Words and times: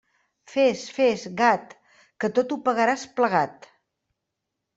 Fes, 0.51 0.85
fes, 0.95 1.25
gat, 1.41 1.75
que 2.25 2.31
tot 2.39 2.57
ho 2.57 2.59
pagaràs 2.71 3.05
plegat. 3.21 3.71